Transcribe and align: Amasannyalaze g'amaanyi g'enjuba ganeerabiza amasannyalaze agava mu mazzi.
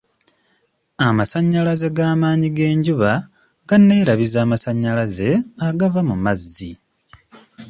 Amasannyalaze 1.07 1.87
g'amaanyi 1.97 2.49
g'enjuba 2.57 3.11
ganeerabiza 3.67 4.37
amasannyalaze 4.45 5.29
agava 5.67 6.01
mu 6.09 6.15
mazzi. 6.25 6.71